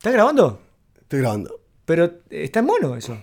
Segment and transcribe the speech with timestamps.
[0.00, 0.58] ¿Estás grabando?
[0.98, 1.60] Estoy grabando.
[1.84, 3.22] Pero eh, está en mono eso.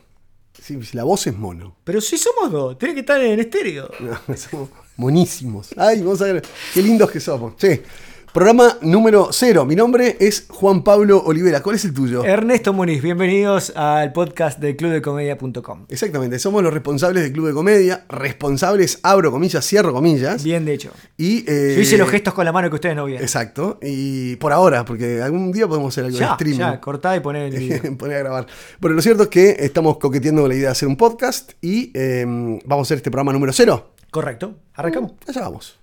[0.61, 1.75] Sí, la voz es mono.
[1.83, 3.89] Pero sí somos dos, tiene que estar en estéreo.
[3.99, 5.73] No, somos monísimos.
[5.75, 6.43] Ay, vamos a ver
[6.75, 7.55] qué lindos que somos.
[7.55, 7.81] Che,
[8.33, 9.65] programa número cero.
[9.65, 11.61] Mi nombre es Juan Pablo Olivera.
[11.61, 12.23] ¿Cuál es el tuyo?
[12.23, 15.85] Ernesto Muniz, bienvenidos al podcast de clubdecomedia.com.
[15.89, 18.05] Exactamente, somos los responsables del Club de Comedia.
[18.09, 20.43] Responsables, abro comillas, cierro comillas.
[20.43, 20.91] Bien de hecho.
[21.17, 23.23] Y, eh, Yo hice los gestos con la mano que ustedes no vieron.
[23.23, 23.79] Exacto.
[23.81, 26.59] Y por ahora, porque algún día podemos hacer algo de streaming.
[26.59, 27.97] ya, cortá y poné el video.
[27.97, 28.47] poner a grabar.
[28.79, 31.91] Bueno, lo cierto es que estamos coqueteando con la idea de hacer un podcast y
[31.95, 32.23] eh,
[32.65, 33.91] vamos a hacer este programa número cero.
[34.11, 35.13] Correcto, arrancamos.
[35.27, 35.77] Allá vamos.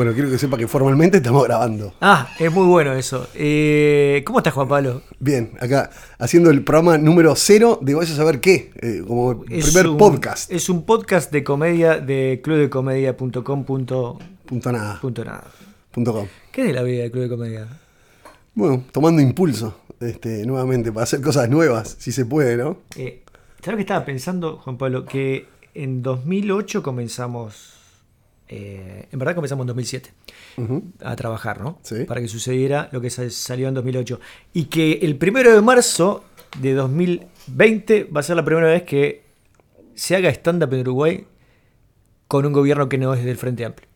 [0.00, 1.92] Bueno, quiero que sepa que formalmente estamos grabando.
[2.00, 3.28] Ah, es muy bueno eso.
[3.34, 5.02] Eh, ¿Cómo estás, Juan Pablo?
[5.18, 9.66] Bien, acá haciendo el programa número cero de Vaya a saber qué, eh, como Es
[9.66, 10.50] primer un- podcast.
[10.50, 13.64] Es un podcast de comedia de clubdecomedia.com.
[13.64, 14.98] punto- Punto nada.
[15.02, 15.44] punto nada.
[15.90, 16.26] punto com.
[16.50, 17.68] ¿Qué es de la vida del Club de Comedia?
[18.54, 22.78] Bueno, tomando impulso este, nuevamente para hacer cosas nuevas, si se puede, ¿no?
[22.96, 23.22] Eh,
[23.62, 25.04] ¿Sabes que estaba pensando, Juan Pablo?
[25.04, 27.74] Que en 2008 comenzamos.
[28.52, 30.10] Eh, en verdad comenzamos en 2007
[30.56, 30.82] Ujú.
[31.04, 31.78] a trabajar, ¿no?
[31.82, 32.02] Sí.
[32.04, 34.18] Para que sucediera lo que sa- salió en 2008.
[34.54, 36.24] Y que el primero de marzo
[36.58, 39.22] de 2020 va a ser la primera vez que
[39.94, 41.26] se haga stand-up en Uruguay
[42.26, 43.88] con un gobierno que no es del Frente Amplio.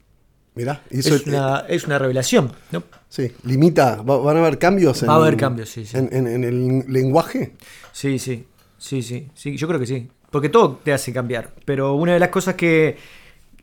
[0.54, 2.84] Mirá, eso Es una, es una revelación, ¿no?
[3.08, 5.96] Sí, limita, va- van a haber cambios en, Va a haber cambios, sí, sí.
[5.96, 7.54] En, en- en el lenguaje.
[7.92, 8.46] Sí, sí,
[8.78, 10.08] sí, sí, sí, yo creo que sí.
[10.30, 11.50] Porque todo te hace cambiar.
[11.64, 12.96] Pero una de las cosas que.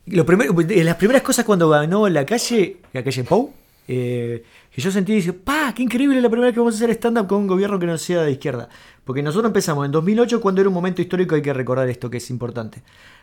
[0.08, 3.54] Lo primero, de las primeras cosas cuando ganó la calle, la calle Pou,
[3.88, 5.74] eh, que yo sentí y dije, ¡pa!
[5.76, 7.98] ¡Qué increíble la primera vez que vamos a hacer stand-up con un gobierno que no
[7.98, 8.70] sea de izquierda!
[9.04, 12.18] Porque nosotros empezamos en 2008 cuando era un momento histórico, hay que recordar esto que
[12.18, 12.82] es importante.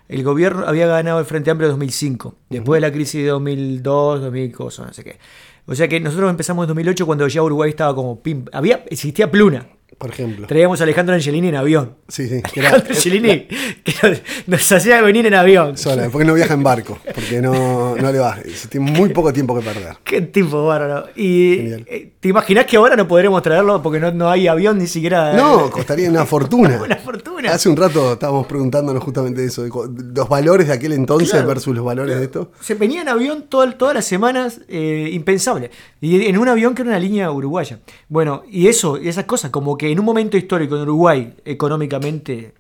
[0.09, 4.23] El gobierno había ganado el Frente Amplio en 2005, después de la crisis de 2002,
[4.23, 5.19] 2000, cosas, no sé qué.
[5.67, 8.45] O sea que nosotros empezamos en 2008 cuando ya Uruguay estaba como pim.
[8.53, 9.67] Había, existía Pluna.
[9.99, 10.47] Por ejemplo.
[10.47, 11.97] Traíamos a Alejandro Angelini en avión.
[12.07, 12.41] Sí, sí.
[12.53, 13.41] que era- Alejandro Angelini
[13.83, 15.77] que nos- nos hacía venir en avión.
[15.77, 18.39] sola, porque no viaja en barco, porque no, no le va.
[18.69, 19.97] Tiene muy poco tiempo que perder.
[20.05, 21.09] Qué tipo bárbaro.
[21.17, 21.85] Y Genial.
[21.89, 25.33] eh, te imaginas que ahora no podremos traerlo porque no, no hay avión ni siquiera.
[25.33, 26.81] No, costaría una fortuna.
[26.85, 27.38] Una fortuna.
[27.53, 31.49] Hace un rato estábamos preguntándonos justamente eso, los valores de aquel entonces Claro.
[31.49, 32.53] versus los valores de esto.
[32.61, 35.71] Se venía en avión toda- todas las semanas, eh, impensable.
[36.01, 37.81] Y en un avión que era una línea uruguaya.
[38.09, 42.55] Bueno, y eso, y esas cosas, como que en un momento histórico en Uruguay, económicamente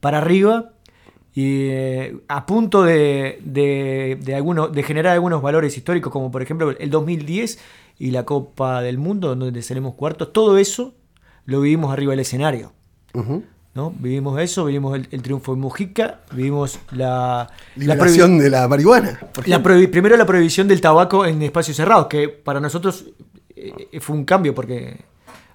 [0.00, 0.70] para arriba,
[1.34, 6.42] y eh, a punto de, de, de, algunos- de generar algunos valores históricos, como por
[6.42, 7.58] ejemplo el 2010
[7.98, 10.94] y la Copa del Mundo, donde salimos cuartos, todo eso
[11.44, 12.72] lo vivimos arriba del escenario.
[13.14, 13.42] Ujú.
[13.78, 13.94] ¿No?
[13.96, 19.20] Vivimos eso, vivimos el, el triunfo de Mujica, vivimos la, la Liberación de la marihuana.
[19.32, 23.04] por la primero la prohibición del tabaco en espacios cerrados, que para nosotros
[23.54, 24.96] eh, fue un cambio porque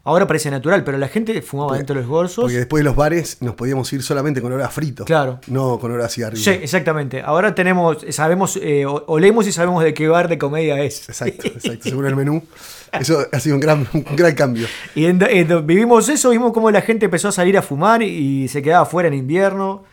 [0.05, 2.43] ahora parece natural, pero la gente fumaba Porque- dentro de los bolsos.
[2.43, 5.05] Porque después de los bares nos podíamos ir solamente con olor a frito.
[5.05, 5.39] Claro.
[5.47, 6.43] No con olor a cigarrillo.
[6.43, 7.21] Sí, exactamente.
[7.21, 11.07] Ahora tenemos, sabemos, eh, olemos y sabemos de qué bar de comedia es.
[11.09, 12.43] Exacto, exacto, según el menú.
[12.91, 14.67] Eso ha sido un gran, un gran cambio.
[14.93, 18.47] Y en- en- vivimos eso, vimos cómo la gente empezó a salir a fumar y,
[18.49, 19.83] se quedaba fuera en invierno.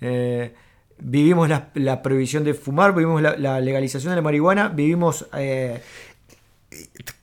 [0.00, 0.54] Eh,
[0.98, 5.26] vivimos la, la prohibición de fumar, vivimos la, la legalización de la marihuana, vivimos...
[5.36, 5.80] eh,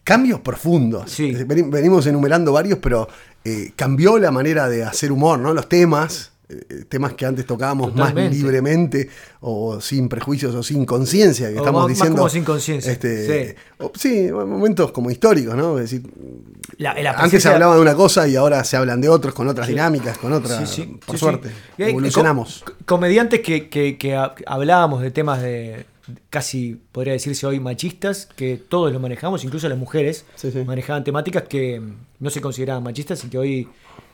[0.05, 1.11] Cambios profundos.
[1.11, 1.33] Sí.
[1.45, 3.09] Venimos enumerando varios, pero
[3.43, 5.51] eh, cambió la manera de hacer humor, ¿no?
[5.53, 9.09] Los temas, eh, temas que antes tocábamos más libremente,
[9.41, 12.17] o sin prejuicios, o sin conciencia, que O estamos más- más diciendo.
[12.17, 13.55] como sin conciencia, este, sí.
[13.79, 15.79] o- sí, momentos como históricos, ¿no?
[15.79, 16.07] Es decir,
[16.77, 19.47] la- la antes se hablaba de una cosa y ahora se hablan de otros, con
[19.47, 20.69] otras dinámicas, con otras.
[20.69, 21.49] Sí, sí, por suerte.
[21.79, 22.61] Evolucionamos.
[22.63, 25.85] co- comediantes que, que- que ha- hablábamos de temas de
[26.29, 30.63] casi, podría decirse hoy, machistas, que todos lo manejamos, incluso las mujeres Sí, sí.
[30.65, 31.81] manejaban temáticas que
[32.19, 33.67] no se consideraban machistas y que hoy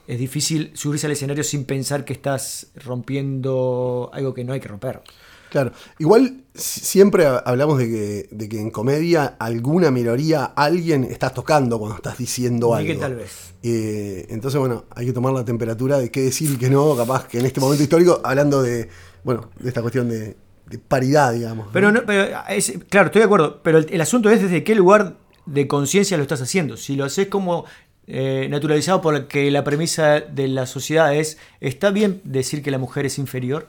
[0.07, 4.67] es difícil subirse al escenario sin pensar que estás rompiendo algo que no hay que
[4.67, 5.01] romper.
[5.49, 11.03] Claro, igual si- siempre ha- hablamos de que, de que en comedia alguna minoría, alguien
[11.03, 13.01] estás tocando cuando estás diciendo Y que algo.
[13.01, 13.53] tal vez.
[13.61, 17.27] Eh, entonces, bueno, hay que tomar la temperatura de qué decir y qué no, capaz
[17.27, 18.87] que en este momento histórico, hablando de,
[19.25, 20.37] bueno, de esta cuestión de,
[20.71, 21.67] de paridad, digamos.
[21.73, 24.73] Pero, no, pero es- claro, estoy de acuerdo, pero el, el asunto es desde qué
[24.75, 25.15] lugar
[25.45, 26.77] de conciencia lo estás haciendo.
[26.77, 27.65] Si lo haces como
[28.07, 33.05] eh, naturalizado porque la premisa de la sociedad es, ¿está bien decir que la mujer
[33.05, 33.67] es inferior?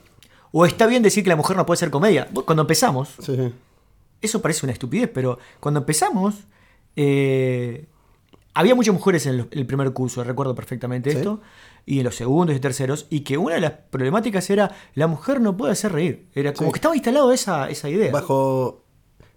[0.52, 2.28] ¿O está bien decir que la mujer no puede hacer comedia?
[2.44, 3.52] Cuando empezamos, Sí, sí.
[4.20, 6.34] eso parece una estupidez, pero cuando empezamos,
[6.96, 7.86] eh,
[8.54, 11.40] había muchas mujeres en el primer curso, recuerdo perfectamente esto,
[11.84, 15.40] y en los segundos y terceros, y que una de las problemáticas era la mujer
[15.40, 16.28] no puede hacer reír.
[16.34, 18.12] Era como que estaba instalado esa, esa idea.
[18.12, 18.84] Bajo.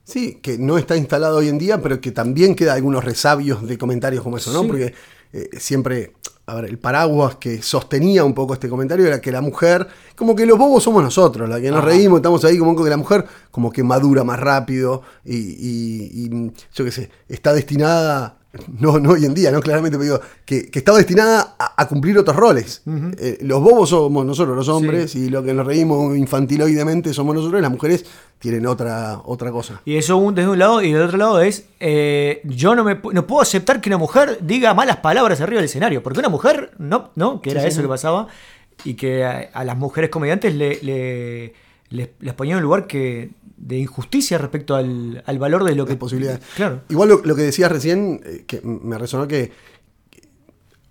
[0.03, 3.77] Sí, que no está instalado hoy en día, pero que también queda algunos resabios de
[3.77, 4.67] comentarios como eso, ¿no?
[4.67, 4.93] Porque
[5.33, 6.13] eh, siempre
[6.47, 10.35] a ver, el paraguas que sostenía un poco este comentario era que la mujer, como
[10.35, 13.25] que los bobos somos nosotros, la que nos reímos, estamos ahí, como que la mujer
[13.49, 18.37] como que madura más rápido y, y yo qué sé, está destinada
[18.79, 19.61] no, no hoy en día, ¿no?
[19.61, 22.81] Claramente, pero digo, que, que estaba destinada a, cumplir otros roles.
[23.17, 27.59] Eh, los bobos somos nosotros, los hombres, y lo que nos reímos infantiloidemente somos nosotros,
[27.59, 28.05] y las mujeres
[28.39, 29.81] tienen otra, otra cosa.
[29.85, 33.27] Y eso desde un lado, y del otro lado es, eh, yo no, me, no
[33.27, 37.11] puedo aceptar que una mujer diga malas palabras arriba del escenario, porque una mujer, no,
[37.15, 38.27] no que era eso que pasaba,
[38.83, 41.53] y que a, las mujeres comediantes le, le,
[41.89, 45.95] les, les ponía en un lugar que de injusticia respecto al, valor de lo que...
[45.95, 46.41] posibilidades.
[46.55, 46.81] Claro.
[46.89, 49.51] Igual lo, que decías recién, eh, que me resonó que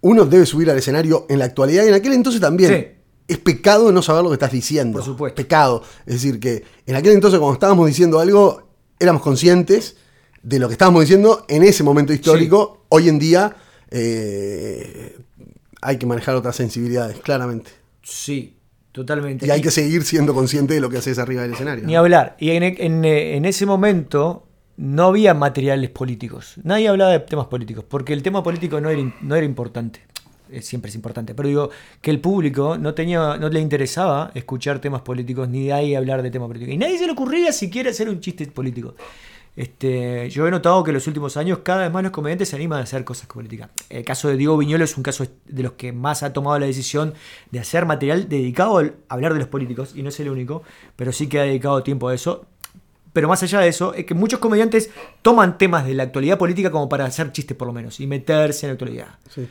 [0.01, 2.99] uno debe subir al escenario en la actualidad y en aquel entonces también.
[3.27, 4.99] Es pecado no saber lo que estás diciendo.
[4.99, 5.37] Por supuesto.
[5.37, 5.83] Pecado.
[6.05, 8.69] Es decir, que en aquel entonces cuando estábamos diciendo algo,
[8.99, 9.97] éramos conscientes
[10.43, 12.85] de lo que estábamos diciendo en ese momento histórico.
[12.91, 13.57] Hoy en día
[13.91, 15.17] eh,
[15.81, 17.71] hay que manejar otras sensibilidades, claramente.
[18.03, 18.54] Sí,
[18.95, 19.45] Totalmente.
[19.45, 21.85] Y hay que seguir siendo consciente de lo que haces arriba del escenario.
[21.85, 22.37] Ni hablar.
[22.39, 24.47] Y en, ese momento
[24.77, 26.55] no había materiales políticos.
[26.63, 29.99] Nadie hablaba de temas políticos, porque el tema político no era, no era importante.
[30.61, 31.35] Siempre es importante.
[31.35, 31.71] Pero digo
[32.01, 36.23] que el público no, tenía, no le interesaba escuchar temas políticos ni de ahí hablar
[36.23, 36.73] de temas políticos.
[36.73, 38.95] Y nadie se le ocurría siquiera hacer un chiste político.
[39.57, 42.57] Este, yo he notado que en los últimos años cada vez más los comediantes se
[42.57, 43.71] animan a hacer cosas políticas.
[43.89, 46.67] El caso de Diego Viñolo es un caso de los que más ha tomado la
[46.67, 47.15] decisión
[47.51, 50.63] de hacer material dedicado a hablar de los políticos, y no es el único,
[50.97, 52.47] pero sí que ha dedicado tiempo a eso.
[53.13, 54.91] Pero más allá de eso, es que muchos comediantes
[55.23, 58.67] toman temas de la actualidad política como para hacer chistes por lo menos, y meterse
[58.67, 59.07] en la actualidad.
[59.31, 59.49] Sí.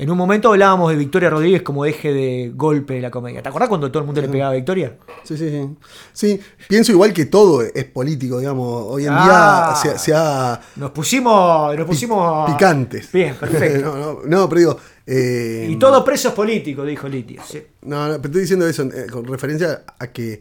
[0.00, 3.42] En un momento hablábamos de Victoria Rodríguez como eje de golpe de la comedia.
[3.42, 4.96] ¿Te acordás cuando todo el mundo le pegaba a Victoria?
[5.24, 5.68] Sí, sí, sí.
[6.12, 8.84] Sí, pienso igual que todo es político, digamos.
[8.86, 9.74] Hoy en día ah.
[9.74, 10.60] se, ha.
[10.76, 11.76] Nos pusimos.
[11.76, 12.48] Nos pusimos.
[12.48, 13.10] Picantes.
[13.10, 13.92] Bien, perfecto.
[13.92, 14.78] no, no, pero digo.
[15.04, 17.42] Eh, y todo preso es político, dijo Litia.
[17.82, 20.38] No, no, pero estoy diciendo eso eh, con referencia a que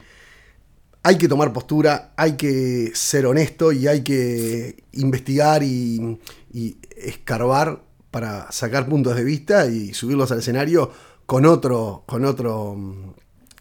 [1.02, 6.20] hay que tomar postura, hay que ser honesto y hay que investigar y,
[6.54, 10.92] y escarbar para sacar puntos de vista y subirlos al escenario
[11.26, 13.14] con otro, con otro, mm,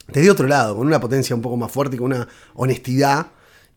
[0.09, 3.27] desde otro lado, con una potencia un poco más fuerte, con una honestidad.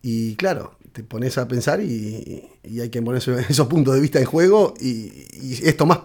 [0.01, 2.43] Y claro, te pones a pensar y,
[2.79, 5.99] hay que poner esos puntos de vista en juego y, y es tomás,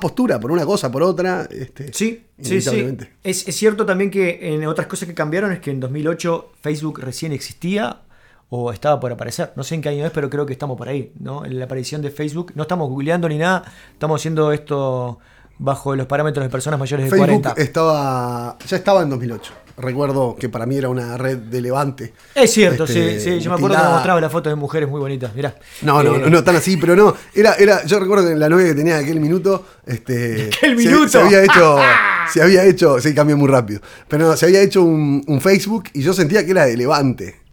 [0.00, 1.48] postura por una cosa, por otra.
[1.50, 2.96] Este, sí, sí, sí.
[3.22, 7.00] Es, es, cierto también que en otras cosas que cambiaron es que en 2008 Facebook
[7.00, 8.02] recién existía
[8.50, 9.52] o estaba por aparecer.
[9.56, 11.44] No sé en qué año es, pero creo que estamos por ahí, ¿no?
[11.44, 12.52] En la aparición de Facebook.
[12.54, 15.18] No estamos googleando ni nada, estamos haciendo esto
[15.58, 17.60] bajo los parámetros de personas mayores de Facebook 40.
[17.60, 19.52] Estaba, ya estaba en 2008.
[19.76, 22.12] Recuerdo que para mí era una red de levante.
[22.34, 23.40] Es cierto, sí, este, sí.
[23.40, 25.32] Yo me acuerdo que mostraba las fotos de mujeres muy bonitas.
[25.34, 25.54] Mirá.
[25.82, 27.14] No, no, eh, no, tan así, pero no.
[27.32, 29.66] Era, era, yo recuerdo que la novia que tenía aquel minuto.
[29.86, 31.08] Este, ¿Aquel minuto?
[31.08, 31.78] Se, había hecho.
[32.32, 33.00] se había hecho.
[33.00, 33.80] Se cambió muy rápido.
[34.08, 37.47] Pero no, se había hecho un, un Facebook y yo sentía que era de levante.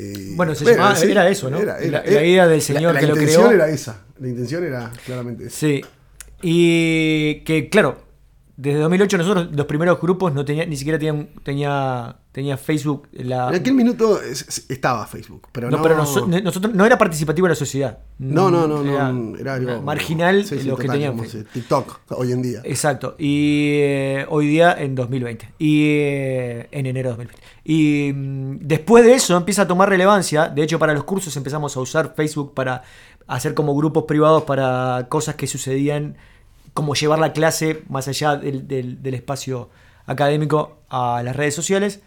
[0.00, 1.62] Eh, bueno, se llamaba, era eso, ¿no?
[1.62, 3.24] la, idea del señor que lo creó.
[3.24, 4.00] La intención era esa.
[4.18, 5.56] La intención era claramente esa.
[5.56, 5.84] Sí.
[6.42, 7.98] Y que, claro,
[8.60, 13.08] desde 2008 nosotros, los primeros grupos, no tenía, ni siquiera tenían, tenía, tenía Facebook.
[13.12, 13.48] La...
[13.48, 14.20] En aquel minuto
[14.68, 15.78] estaba Facebook, pero no.
[15.78, 15.82] no...
[15.82, 18.00] pero nosotros, no era participativo en la sociedad.
[18.18, 18.84] No, no, no.
[19.38, 21.34] Era, algo, marginal lo que teníamos.
[21.50, 22.60] TikTok hoy en día.
[22.64, 23.16] Exacto.
[23.18, 25.54] Y eh, hoy día en 2020.
[25.58, 27.42] Y eh, en enero de 2020.
[27.64, 30.48] Y mm, después de eso empieza a tomar relevancia.
[30.50, 32.82] De hecho, para los cursos empezamos a usar Facebook para
[33.26, 36.18] hacer como grupos privados para cosas que sucedían,
[36.74, 39.70] como llevar la clase más allá del, espacio
[40.06, 42.00] académico a las redes sociales.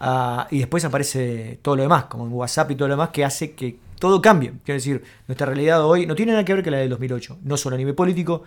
[0.00, 3.24] Ah, y después aparece todo lo demás, como en WhatsApp y todo lo demás, que
[3.24, 4.52] hace que todo cambie.
[4.64, 7.56] Quiero decir, nuestra realidad hoy no tiene nada que ver con la del 2008, no
[7.56, 8.42] solo a nivel político,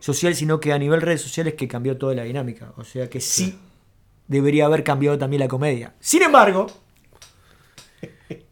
[0.00, 2.72] social, sino que a nivel redes sociales que cambió toda la dinámica.
[2.76, 3.58] O sea que sí
[4.28, 5.94] debería haber cambiado también la comedia.
[6.00, 6.66] Sin embargo...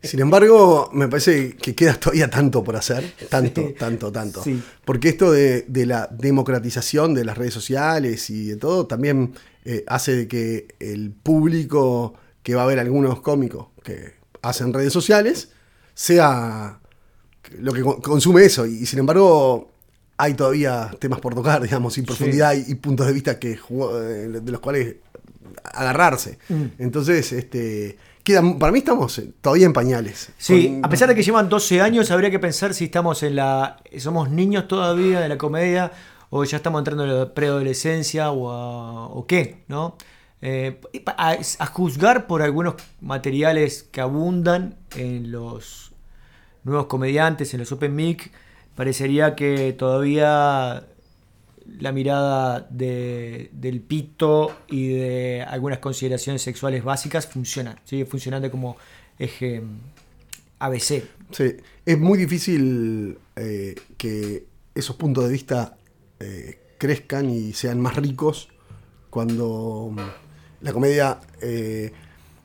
[0.02, 3.12] Sin embargo, me parece que queda todavía tanto por hacer.
[3.28, 4.42] Tanto, tanto, tanto.
[4.84, 10.16] Porque esto de, la democratización de las redes sociales y de todo también eh, hace
[10.16, 15.50] de que el público que va a ver algunos cómicos que hacen redes sociales
[15.94, 16.80] sea
[17.58, 18.66] lo que consume eso.
[18.66, 19.70] Y, sin embargo,
[20.16, 24.52] hay todavía temas por tocar, digamos, y profundidad y, puntos de vista que eh, de
[24.52, 24.96] los cuales
[25.64, 26.38] agarrarse.
[26.48, 26.64] Mm.
[26.78, 27.96] Entonces, este,
[28.58, 30.32] para mí estamos eh, todavía en pañales.
[30.38, 33.36] Sí, Con- a pesar de que llevan 12 años, habría que pensar si estamos en
[33.36, 33.76] la.
[33.98, 35.92] somos niños todavía de la comedia
[36.30, 39.96] o ya estamos entrando en la preadolescencia o, a- o qué, ¿no?
[40.42, 40.80] Eh,
[41.18, 45.92] a, a juzgar por algunos materiales que abundan en los
[46.64, 48.30] nuevos comediantes, en los Open Mic,
[48.74, 50.84] parecería que todavía
[51.78, 58.76] la mirada de- del pito y de algunas consideraciones sexuales básicas funciona, sigue funcionando como
[59.18, 59.78] eje mm,
[60.58, 61.04] ABC.
[61.30, 65.76] Sí, es muy difícil eh, que esos puntos de vista
[66.18, 68.48] eh, crezcan y sean más ricos
[69.10, 69.98] cuando mm,
[70.64, 71.92] la comedia, eh,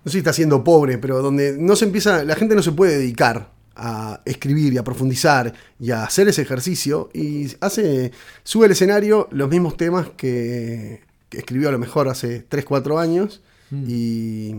[0.04, 2.72] no sé si está siendo pobre, pero donde no se empieza, la gente no se
[2.72, 8.12] puede dedicar a escribir y a profundizar y a hacer ese ejercicio y hace,
[8.44, 13.00] sube al escenario los mismos temas que, que escribió a lo mejor hace 3, 4
[13.00, 13.42] años
[13.72, 14.54] y,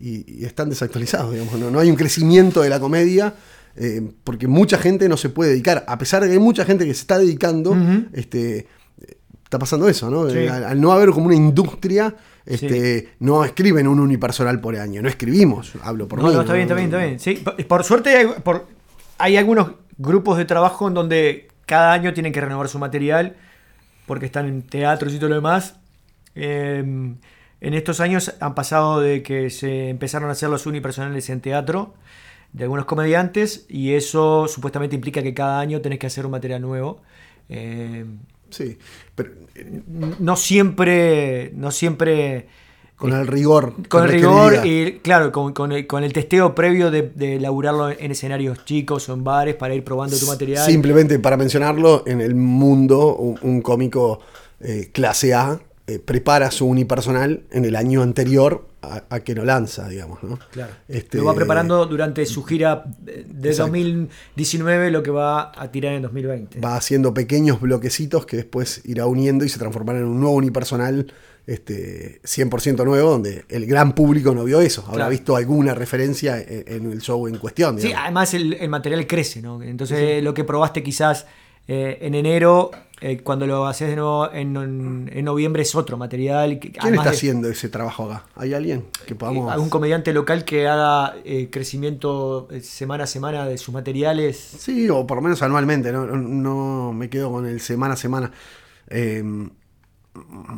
[0.00, 3.34] y- y están desactualizados, digamos, no, no hay un crecimiento de la comedia
[3.76, 6.84] eh, porque mucha gente no se puede dedicar, a pesar de que hay mucha gente
[6.84, 7.74] que se está dedicando,
[8.12, 8.66] este,
[9.52, 10.30] está pasando eso, ¿no?
[10.30, 10.46] Sí.
[10.48, 12.14] Al, al no haber como una industria,
[12.46, 16.34] este, no escriben un unipersonal por año, no escribimos, hablo por No, mí.
[16.34, 17.20] no, está bien, está bien, está bien.
[17.20, 18.66] Sí, por, por suerte hay, por-
[19.18, 23.36] hay algunos grupos de trabajo en donde cada año tienen que renovar su material
[24.06, 25.76] porque están en teatros y todo lo demás.
[26.34, 26.78] Eh,
[27.60, 31.94] en estos años han pasado de que se empezaron a hacer los unipersonales en teatro
[32.54, 36.60] de algunos comediantes y eso supuestamente implica que cada año tenés que hacer un material
[36.62, 37.00] nuevo.
[37.48, 38.04] Eh,
[38.52, 38.78] Sí,
[39.14, 39.82] pero eh,
[40.20, 42.46] no siempre, no siempre
[42.96, 43.74] con el rigor.
[43.88, 47.90] con el rigor y, claro, con, con el, con el testeo previo de, de elaborarlo
[47.90, 50.64] en escenarios chicos o en bares para ir probando tu material.
[50.64, 54.20] Simplemente para mencionarlo, en el mundo, un, un cómico
[54.60, 59.44] eh, clase A eh, prepara su unipersonal en el año anterior a, a que lo
[59.44, 60.38] lanza, digamos, ¿no?
[60.50, 60.72] Claro.
[60.88, 63.72] Este, Lo va preparando durante su gira de de Exacto.
[63.72, 66.60] 2019, lo que va a tirar en 2020.
[66.60, 71.12] Va haciendo pequeños bloquecitos que después irá uniendo y se transformará en un nuevo unipersonal
[71.46, 74.82] este, 100% nuevo, donde el gran público no vio eso.
[74.82, 75.10] Habrá Claro.
[75.10, 77.80] visto alguna referencia en, en el show en cuestión.
[77.80, 79.62] Sí, además el, el material crece, ¿no?
[79.62, 81.26] Entonces lo que probaste quizás
[81.68, 82.70] eh, en enero,
[83.04, 84.52] eh, cuando lo haces de nuevo en,
[85.24, 86.58] noviembre es otro material.
[86.60, 88.24] que- ¿Quién está de- haciendo ese trabajo acá?
[88.36, 89.50] ¿Hay alguien que podamos.?
[89.50, 94.36] algún comediante local que haga eh, crecimiento eh, semana a semana de sus materiales.
[94.38, 98.30] Sí, o por lo menos anualmente, no, no, me quedo con el semana a semana.
[98.88, 99.22] Eh,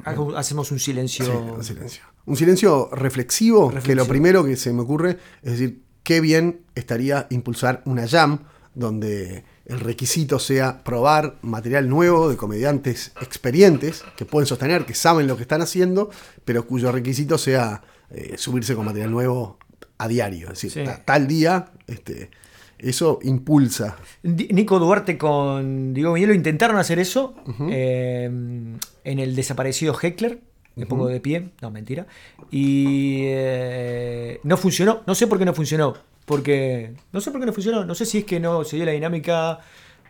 [0.05, 1.25] Hago- Hacemos un silencio.
[1.25, 2.03] sí, un silencio.
[2.27, 7.27] Un silencio reflexivo, que lo primero que se me ocurre es decir, qué bien estaría
[7.31, 8.41] impulsar una jam
[8.75, 15.27] donde el requisito sea probar material nuevo de comediantes experientes que pueden sostener, que saben
[15.27, 16.11] lo que están haciendo,
[16.45, 19.59] pero cuyo requisito sea eh, subirse con material nuevo
[19.99, 20.49] a diario.
[20.53, 20.85] Es decir, Sí.
[20.85, 22.31] ta- tal día, este,
[22.79, 23.97] eso impulsa.
[24.23, 27.35] Nico Duarte con Diego Viñolo intentaron hacer eso
[27.71, 30.41] eh, en el desaparecido Heckler.
[30.77, 32.07] Me pongo de pie, no, mentira.
[32.51, 35.03] Y eh, no funcionó.
[35.07, 35.95] No sé por qué no funcionó.
[36.25, 36.95] Porque.
[37.13, 37.85] No sé por qué no funcionó.
[37.85, 39.59] No sé si es que no se dio la dinámica.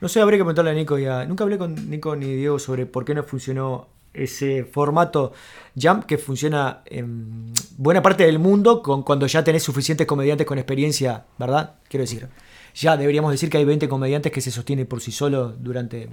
[0.01, 1.25] No sé, habría que preguntarle a Nico ya.
[1.25, 5.33] Nunca hablé con Nico ni Diego sobre por qué no funcionó ese formato
[5.81, 10.57] Jump que funciona en buena parte del mundo con, cuando ya tenés suficientes comediantes con
[10.59, 11.75] experiencia, ¿verdad?
[11.89, 12.29] Quiero decir,
[12.77, 16.09] ya deberíamos decir que hay 20 comediantes que se sostienen por sí solos durante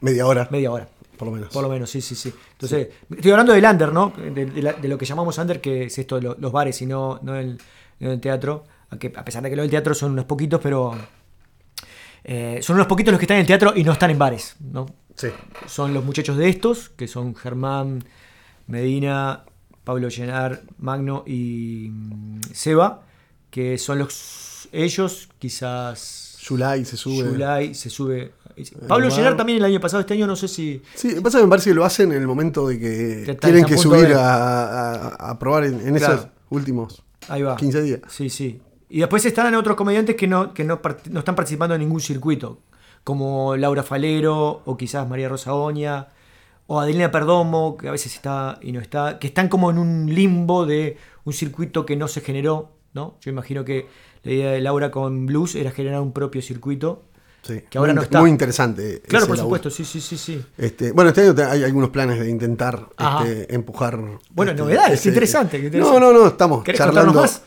[0.00, 0.86] Media hora, media hora.
[1.16, 1.48] por lo menos.
[1.52, 2.32] Por lo menos, sí, sí, sí.
[2.52, 4.12] Entonces, estoy hablando del under, ¿no?
[4.16, 6.86] De, de la- de lo que llamamos under, que es esto lo- los bares y
[6.86, 7.58] no, no el,
[8.00, 8.64] no el teatro.
[8.90, 10.96] Aunque, a pesar de que lo del teatro son unos poquitos, pero
[12.24, 14.56] eh, son unos poquitos los que están en el teatro y no están en bares,
[14.60, 14.86] ¿no?
[15.14, 15.28] Sí.
[15.66, 18.04] Son los muchachos de estos, que son Germán,
[18.66, 19.44] Medina,
[19.84, 23.02] Pablo Llenar, Magno y mm, Seba,
[23.50, 27.24] que son los ellos, quizás Yulai se sube.
[27.30, 28.32] Yulai se sube.
[28.88, 29.18] Pablo lugar.
[29.18, 30.82] Llenar también el año pasado, este año no sé si...
[30.94, 33.34] Sí, que pasa que me parece que lo hacen en el momento de que Que
[33.36, 36.30] tienen a que subir a, a- a probar en, en esos Claro.
[36.50, 37.54] últimos Ahí va.
[37.56, 38.00] 15 días.
[38.08, 38.60] Sí, sí.
[38.88, 40.80] Y después están otros comediantes que no, que no,
[41.10, 42.60] no están participando en ningún circuito,
[43.04, 46.08] como Laura Falero, o quizás María Rosa Oña,
[46.66, 50.14] o Adelina Perdomo, que a veces está y no está, que están como en un
[50.14, 53.16] limbo de un circuito que no se generó, ¿no?
[53.20, 53.86] Yo imagino que
[54.22, 57.04] la idea de Laura con Blues era generar un propio circuito.
[57.42, 57.62] Sí.
[57.70, 58.20] Que ahora muy, no está.
[58.20, 59.00] muy interesante.
[59.06, 60.44] Claro, por supuesto, sí, sí, sí, sí.
[60.58, 63.98] Este, bueno, este año hay algunos planes de intentar este, empujar.
[64.30, 66.00] Bueno, este, novedades, interesante, interesante.
[66.00, 67.20] No, no, no, estamos ¿Querés charlando.
[67.20, 67.42] más?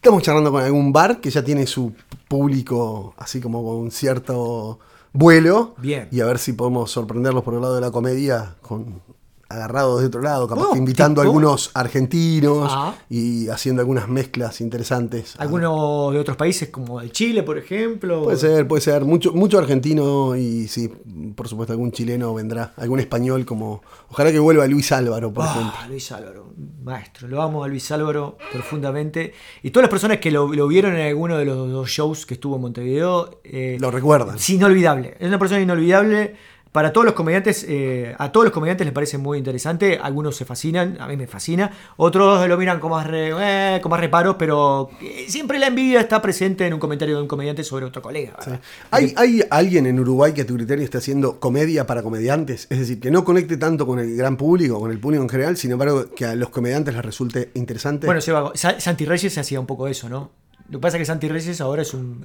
[0.00, 1.92] Estamos charlando con algún bar que ya tiene su
[2.26, 4.78] público así como con cierto
[5.12, 5.74] vuelo.
[5.76, 6.08] Bien.
[6.10, 9.02] Y a ver si podemos sorprenderlos por el lado de la comedia con
[9.50, 12.94] agarrado de otro lado, capaz Oh, invitando a algunos argentinos Ah.
[13.10, 15.34] y haciendo algunas mezclas interesantes.
[15.38, 18.22] Algunos de otros países como de Chile, por ejemplo.
[18.22, 19.04] Puede ser, puede ser.
[19.04, 20.88] Mucho, mucho argentino y sí,
[21.34, 22.72] por supuesto algún chileno vendrá.
[22.76, 23.82] Algún español como...
[24.08, 25.72] Ojalá que vuelva Luis Álvaro, por ejemplo.
[25.76, 26.52] Ah, Luis Álvaro,
[26.84, 27.26] maestro.
[27.28, 29.32] Lo amo a Luis Álvaro profundamente.
[29.64, 32.34] Y todas las personas que lo, lo vieron en alguno de los dos shows que
[32.34, 33.40] estuvo en Montevideo.
[33.44, 34.36] eh, Lo recuerdan.
[34.36, 35.16] Es inolvidable.
[35.18, 36.36] Es una persona inolvidable.
[36.72, 39.98] Para todos los comediantes, eh, a todos los comediantes les parece muy interesante.
[40.00, 41.72] Algunos se fascinan, a mí me fascina.
[41.96, 43.32] Otros lo miran con más, re-
[43.76, 47.22] eh, con más reparos, pero eh, siempre la envidia está presente en un comentario de
[47.22, 48.36] un comediante sobre otro colega.
[48.92, 52.68] ¿Hay, ¿Hay alguien en Uruguay que a tu criterio esté haciendo comedia para comediantes?
[52.70, 55.56] Es decir, que no conecte tanto con el gran público, con el público en general,
[55.56, 58.06] sin embargo que a los comediantes les resulte interesante.
[58.06, 58.20] Bueno,
[58.54, 60.30] Santi Reyes hacía un poco eso, ¿no?
[60.68, 62.24] Lo que pasa es que Santi Reyes ahora es un.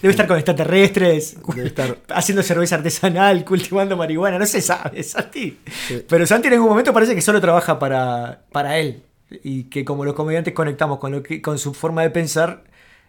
[0.00, 5.58] Debe estar con extraterrestres, Debe estar- haciendo cerveza artesanal, cultivando marihuana, no se sabe, Santi.
[5.88, 6.04] Sí.
[6.08, 9.02] Pero Santi en algún momento parece que solo trabaja para, para él.
[9.44, 12.64] Y que como los comediantes conectamos con, lo que, con su forma de pensar,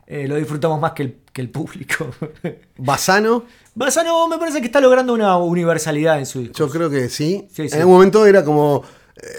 [0.06, 2.12] eh, lo disfrutamos más que el, que el público.
[2.78, 6.68] Basano, Bassano me parece que está logrando una universalidad en su discurso.
[6.68, 7.48] yo creo que sí.
[7.52, 7.76] Sí, sí.
[7.76, 8.84] En algún momento era como...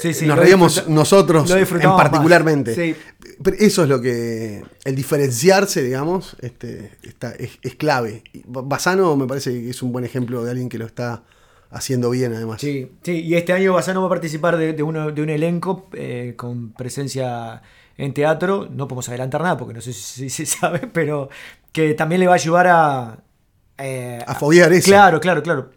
[0.01, 2.75] Sí, sí, nos reíamos nosotros en particularmente.
[2.75, 2.95] Sí.
[3.43, 4.63] Pero eso es lo que...
[4.85, 8.23] El diferenciarse, digamos, este, está, es, es clave.
[8.45, 11.25] Basano me parece que es un buen ejemplo de alguien que lo está
[11.71, 12.61] haciendo bien, además.
[12.61, 15.89] Sí, sí, y este año Bassano va a participar de, de uno- de un elenco
[15.95, 17.63] eh, con presencia
[17.97, 18.69] en teatro.
[18.71, 21.31] No podemos adelantar nada porque no sé si, si se sabe, pero
[21.73, 23.19] que también le va a ayudar a.
[23.79, 24.85] eh, A foguear eso.
[24.87, 25.71] Claro, claro, claro.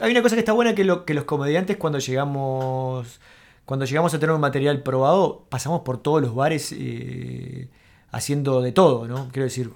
[0.00, 3.20] Hay una cosa que está buena que, lo- que los comediantes cuando llegamos.
[3.64, 7.68] Cuando llegamos a tener un material probado, pasamos por todos los bares eh,
[8.10, 9.28] haciendo de todo, ¿no?
[9.30, 9.70] Quiero decir,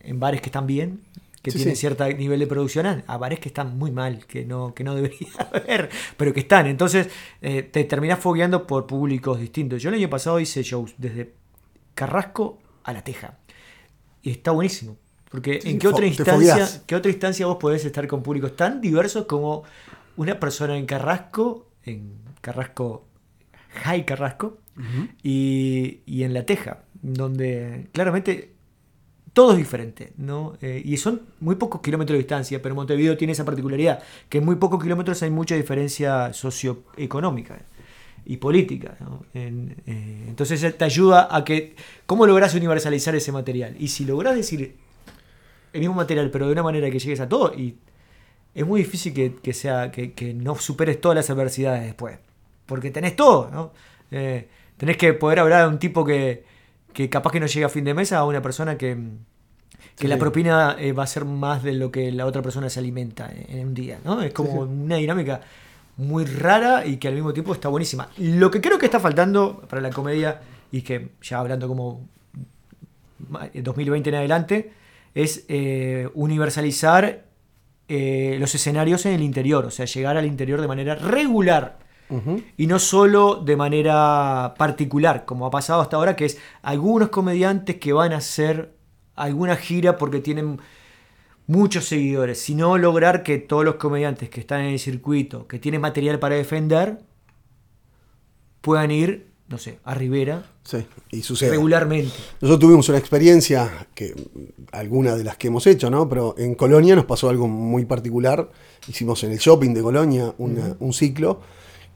[0.00, 1.00] en bares que están bien,
[1.42, 1.80] que Sí, tienen sí.
[1.80, 4.94] cierto nivel de producción, a- a bares que están muy mal, que no, que no
[4.96, 6.66] debería haber, pero que están.
[6.68, 7.08] Entonces,
[7.40, 9.82] eh, te terminás fogueando por públicos distintos.
[9.82, 11.34] Yo el año pasado hice shows desde
[11.96, 13.38] Carrasco a La Teja.
[14.22, 14.96] Y está buenísimo.
[15.32, 18.80] Porque Sí, en qué otra instancia, qué otra instancia vos podés estar con públicos tan
[18.80, 19.64] diversos como
[20.16, 23.06] una persona en Carrasco, en Carrasco,
[23.82, 24.58] High Carrasco,
[25.22, 28.52] y, y en La Teja, donde claramente
[29.32, 30.56] todo es diferente, ¿no?
[30.60, 34.44] Eh, y son muy pocos kilómetros de distancia, pero Montevideo tiene esa particularidad, que en
[34.44, 37.62] muy pocos kilómetros hay mucha diferencia socioeconómica
[38.24, 39.24] y política, ¿no?
[39.32, 41.74] En, eh, entonces te ayuda a que,
[42.06, 43.74] ¿cómo lográs universalizar ese material?
[43.78, 44.76] Y si lográs decir
[45.72, 47.76] el mismo material, pero de una manera que llegues a todo, y
[48.54, 52.18] es muy difícil que, que sea, que, que no superes todas las adversidades después,
[52.66, 53.72] porque tenés todo, ¿no?
[54.10, 56.44] Eh, tenés que poder hablar a un tipo que,
[56.92, 58.94] que capaz que no llega a fin de mesa, a una persona que,
[59.96, 60.08] que Sí.
[60.08, 63.30] la propina eh, va a ser más de lo que la otra persona se alimenta
[63.30, 64.22] en, en un día, ¿no?
[64.22, 65.40] Es como una dinámica
[65.96, 68.08] muy rara y que al mismo tiempo está buenísima.
[68.18, 72.06] Lo que creo que está faltando para la comedia, y que ya hablando como
[73.28, 74.72] ma- 2020 en adelante,
[75.14, 77.26] es eh, universalizar
[77.88, 81.80] eh, los escenarios en el interior, o sea, llegar al interior de manera regular
[82.58, 87.76] y no solo de manera particular, como ha pasado hasta ahora, que es algunos comediantes
[87.76, 88.74] que van a hacer
[89.14, 90.60] alguna gira porque tienen
[91.46, 95.80] muchos seguidores, sino lograr que todos los comediantes que están en el circuito, que tienen
[95.80, 96.98] material para defender,
[98.60, 100.78] puedan ir, no sé, a Rivera Sí,
[101.10, 101.50] y sucede.
[101.50, 102.12] regularmente.
[102.40, 104.14] Nosotros tuvimos una experiencia, que
[104.70, 106.08] alguna de las que hemos hecho, ¿no?
[106.08, 108.48] Pero en Colonia nos pasó algo muy particular.
[108.88, 111.40] Hicimos en el shopping de Colonia una- un ciclo,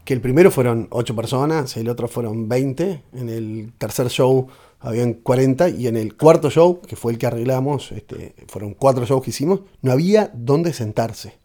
[0.05, 4.49] que el primero fueron 8 personas, el otro fueron 20, en el tercer show
[4.81, 9.05] habían 40 y en el cuarto show, que fue el que arreglamos, este, fueron cuatro
[9.07, 11.39] shows que hicimos, no había dónde sentarse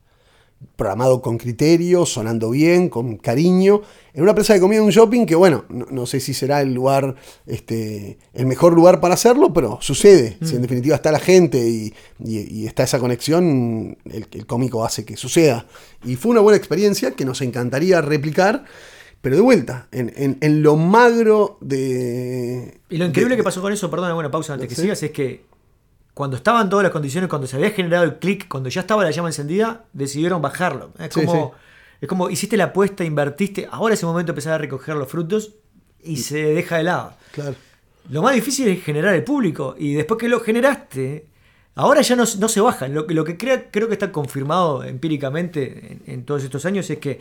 [0.76, 3.82] programado con criterio, sonando bien, con cariño,
[4.14, 6.74] en una presa de comida un shopping que, bueno, no, no sé si será el
[6.74, 10.38] lugar, este, el mejor lugar para hacerlo, pero sucede.
[10.42, 11.94] Si en definitiva está la gente y,
[12.24, 15.66] y- y está esa conexión, el, el cómico hace que suceda.
[16.04, 18.66] Y fue una buena experiencia que nos encantaría replicar,
[19.22, 22.80] pero de vuelta, en, en- en lo magro de...
[22.90, 24.82] Y lo increíble de- que pasó con eso, perdona, buena pausa antes que Sí.
[24.82, 25.44] sigas, es que
[26.22, 29.10] cuando estaban todas las condiciones, cuando se había generado el clic, cuando ya estaba la
[29.10, 30.92] llama encendida, decidieron bajarlo.
[31.00, 31.54] Es Sí, como,
[32.00, 35.08] es como hiciste la apuesta, invertiste, ahora es el momento de empezar a recoger los
[35.10, 35.56] frutos
[36.04, 37.14] y se deja de lado.
[37.32, 37.56] Claro.
[38.10, 41.26] Lo más difícil es generar el público y después que lo generaste,
[41.76, 42.94] ahora ya no, no se bajan.
[42.94, 46.88] Lo, que- lo que crea- creo que está confirmado empíricamente en, en todos estos años
[46.92, 47.20] es que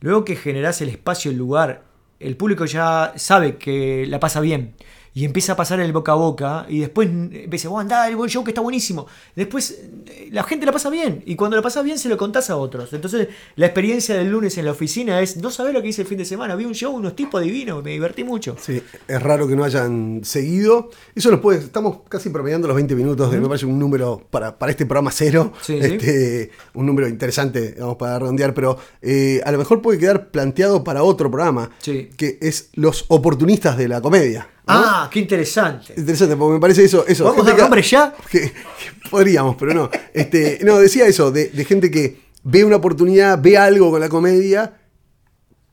[0.00, 1.82] luego que generás el espacio, el lugar,
[2.18, 4.74] el público ya sabe que la pasa bien
[5.14, 8.30] y empieza a pasar el boca a boca y después empieza, vos andá, el buen
[8.30, 9.06] show que está buenísimo.
[9.34, 12.50] Después eh, la gente la pasa bien y cuando la pasa bien se lo contás
[12.50, 12.92] a otros.
[12.92, 16.08] Entonces la experiencia del lunes en la oficina es, no sabés lo que hice el
[16.08, 18.56] fin de semana, vi un show, unos tipos divinos, me divertí mucho.
[18.60, 20.90] Sí, es raro que no hayan seguido.
[21.14, 24.58] Eso nos puede, estamos casi promediando los 20 minutos, de, me parece un número para,
[24.58, 29.58] para este programa cero, este, un número interesante, vamos, para redondear, pero eh, a lo
[29.58, 34.48] mejor puede quedar planteado para otro programa, que es los oportunistas de la comedia.
[34.72, 35.94] Ah, qué interesante.
[35.96, 37.06] Interesante, porque me parece eso.
[37.06, 38.14] eso ¿Vamos a dar nombre ya?
[39.10, 39.90] podríamos, pero no.
[40.14, 44.74] Este, no, decía eso, de, gente que ve una oportunidad, ve algo con la comedia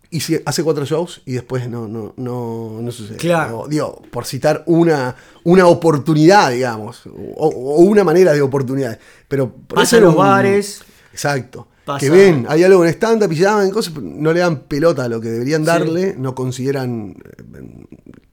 [0.10, 3.18] y hace cuatro shows y después no, no, no, no sucede.
[3.18, 3.66] Claro.
[3.70, 7.50] digo, por citar una, una oportunidad, digamos, o,
[7.82, 8.98] una manera de oportunidad.
[9.28, 10.82] Pero Pasa en los bares.
[11.12, 11.68] Exacto.
[12.00, 15.22] Que ven, hay algo en stand-up y llaman cosas, no le dan pelota a lo
[15.22, 17.16] que deberían darle, no consideran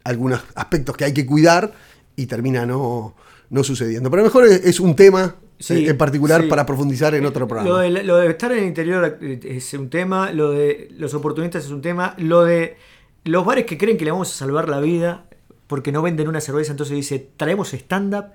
[0.05, 1.73] algunos aspectos que hay que cuidar
[2.17, 3.15] y termina no,
[3.51, 4.11] no sucediendo.
[4.11, 5.37] Pero a lo mejor es, un tema
[5.69, 7.89] eh, en particular para profundizar en otro programa.
[7.89, 11.83] Lo de, estar en el interior es un tema, lo de los oportunistas es un
[11.83, 12.77] tema, lo de
[13.25, 15.25] los bares que creen que le vamos a salvar la vida
[15.67, 18.27] porque no venden una cerveza, entonces dice, traemos stand-up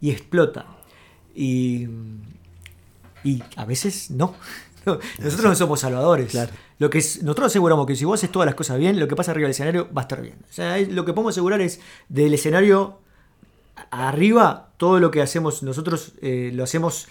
[0.00, 0.66] y explota.
[1.34, 1.88] Y,
[3.24, 4.34] y a veces no.
[5.18, 6.32] Nosotros no somos salvadores.
[6.78, 9.16] Lo que es, nosotros aseguramos que si vos haces todas las cosas bien, lo que
[9.16, 10.36] pasa arriba del escenario va a estar bien.
[10.48, 12.98] O sea, lo que podemos asegurar es del escenario
[13.90, 17.08] arriba, todo lo que hacemos nosotros eh, lo hacemos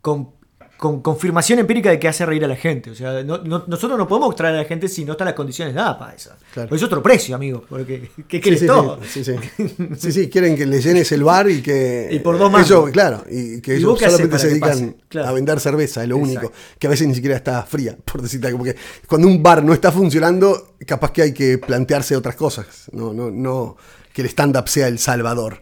[0.00, 0.30] con
[0.76, 2.90] con confirmación empírica de que hace reír a la gente.
[2.90, 5.96] O sea, nosotros no podemos traer a la gente si no están las condiciones dadas
[5.96, 6.30] para eso.
[6.70, 7.64] es otro precio, amigo.
[7.68, 8.98] Porque, ¿qué quieres sí, todo?
[9.02, 12.08] Sí sí, sí, quieren que le llenes el bar y que.
[12.10, 12.70] Y por dos más.
[12.92, 16.52] claro, y que ellos solamente se dedican a vender cerveza, es lo único.
[16.78, 18.58] Que a veces ni siquiera está fría, por decirte algo.
[18.58, 22.90] Porque cuando un bar no está funcionando, capaz que hay que plantearse otras cosas.
[22.92, 23.76] No, no, no
[24.12, 25.60] que el stand-up sea el salvador.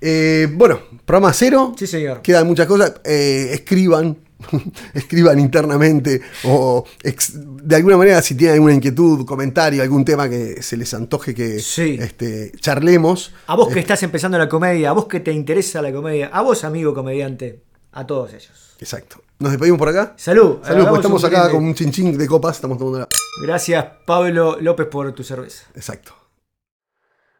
[0.00, 1.72] Eh, bueno, programa cero.
[1.78, 2.20] Sí, señor.
[2.20, 2.94] Quedan muchas cosas.
[3.04, 4.18] Eh, escriban
[4.94, 10.76] escriban internamente o de alguna manera si tienen alguna inquietud, comentario, algún tema que se
[10.76, 13.34] les antoje que este, charlemos.
[13.46, 16.42] A vos que estás empezando la comedia, a vos que te interesa la comedia, a
[16.42, 18.76] vos amigo comediante, a todos ellos.
[18.78, 19.22] Exacto.
[19.38, 20.14] ¿Nos despedimos por acá?
[20.16, 20.58] Salud.
[20.62, 23.06] Salud, pues estamos acá con un chinchín de copas, estamos tomando
[23.42, 25.66] Gracias Pablo López por tu cerveza.
[25.74, 26.14] Exacto.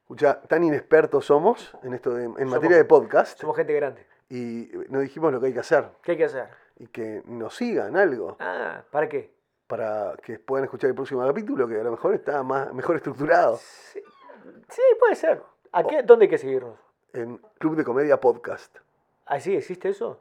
[0.02, 3.40] Escucha, tan inexpertos somos en esto en materia de podcast.
[3.40, 4.06] Somos gente grande.
[4.28, 5.84] Y nos dijimos lo que hay que hacer.
[6.02, 6.61] ¿Qué hay que hacer?
[6.82, 8.36] Y que nos sigan algo.
[8.40, 9.32] Ah, ¿para qué?
[9.68, 13.56] Para que puedan escuchar el próximo capítulo, que a lo mejor está más, mejor estructurado.
[13.56, 15.40] Sí, puede ser.
[15.70, 16.02] ¿A qué?
[16.02, 16.76] ¿Dónde hay que seguirnos?
[17.12, 18.78] En Club de Comedia Podcast.
[19.26, 19.54] ¿Ah, sí?
[19.54, 20.20] ¿Existe eso?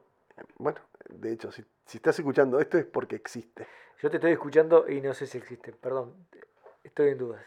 [0.59, 3.65] Bueno, de hecho, si, si estás escuchando esto es porque existe.
[3.99, 6.13] Yo te estoy escuchando y no sé si existe, perdón.
[6.83, 7.43] Estoy en dudas.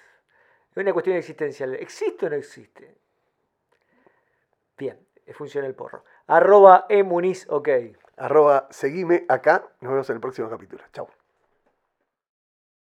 [0.72, 1.74] Es una cuestión existencial.
[1.74, 2.96] ¿Existe o no existe?
[4.77, 4.98] Bien,
[5.35, 6.03] funciona el porro.
[6.27, 7.68] Arroba emuniz, ok
[8.16, 9.64] arroba seguime acá.
[9.81, 10.83] Nos vemos en el próximo capítulo.
[10.92, 11.09] Chau.